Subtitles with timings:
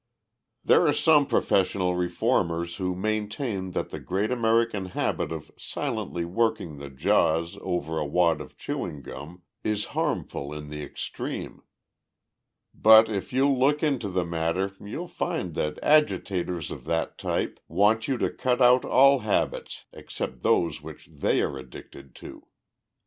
[0.63, 6.79] "There are some professional reformers who maintain that the great American habit of silently working
[6.79, 11.61] the jaws over a wad of chewing gum is harmful in the extreme,
[12.73, 18.07] but if you'll look into the matter you'll find that agitators of that type want
[18.07, 22.47] you to cut out all habits except those which they are addicted to.